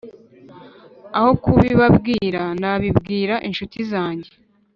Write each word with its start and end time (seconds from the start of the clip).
Aho 1.17 1.31
kubibabwira 1.43 2.41
nabibwira 2.61 3.35
incuti 3.47 3.79
zanjye 3.91 4.31